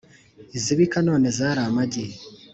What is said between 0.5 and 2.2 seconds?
Izibika none zari amagi